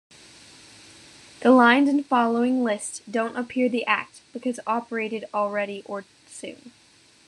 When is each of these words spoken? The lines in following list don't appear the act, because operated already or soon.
The 1.41 1.51
lines 1.51 1.87
in 1.87 2.03
following 2.03 2.63
list 2.63 3.03
don't 3.11 3.37
appear 3.37 3.69
the 3.69 3.85
act, 3.85 4.21
because 4.33 4.59
operated 4.65 5.25
already 5.31 5.83
or 5.85 6.05
soon. 6.25 6.71